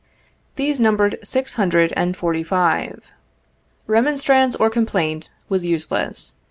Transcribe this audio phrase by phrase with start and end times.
[0.55, 3.03] These numbered six hundred and forty five.
[3.85, 6.33] Remonstrance or complaint was useless.